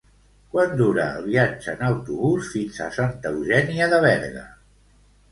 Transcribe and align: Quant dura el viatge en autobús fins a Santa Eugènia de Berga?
Quant 0.53 0.71
dura 0.77 1.03
el 1.17 1.25
viatge 1.25 1.73
en 1.75 1.83
autobús 1.89 2.47
fins 2.53 2.79
a 2.85 2.87
Santa 2.95 3.33
Eugènia 3.33 3.91
de 3.93 3.99
Berga? 4.07 4.47